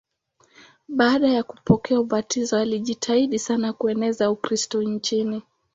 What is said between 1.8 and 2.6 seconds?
ubatizo